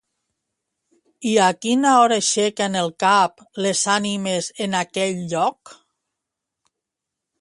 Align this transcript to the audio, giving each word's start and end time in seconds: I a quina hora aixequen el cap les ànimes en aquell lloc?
I 1.31 1.33
a 1.47 1.49
quina 1.65 1.91
hora 1.97 2.17
aixequen 2.21 2.79
el 2.81 2.89
cap 3.03 3.45
les 3.67 3.83
ànimes 3.99 4.49
en 4.67 4.75
aquell 4.81 5.23
lloc? 5.35 5.75